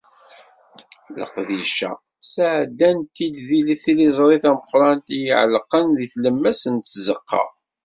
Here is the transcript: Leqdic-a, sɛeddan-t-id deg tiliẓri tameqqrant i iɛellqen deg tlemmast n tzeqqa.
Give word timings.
Leqdic-a, 1.17 1.91
sɛeddan-t-id 2.33 3.35
deg 3.47 3.67
tiliẓri 3.83 4.37
tameqqrant 4.43 5.07
i 5.09 5.19
iɛellqen 5.29 5.87
deg 5.97 6.09
tlemmast 6.13 6.65
n 6.69 6.75
tzeqqa. 6.79 7.43